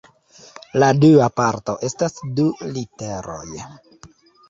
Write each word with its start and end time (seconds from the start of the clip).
La 0.83 0.89
dua 1.01 1.27
parto 1.41 1.77
estas 1.91 2.19
du 2.41 2.49
literoj. 2.73 3.49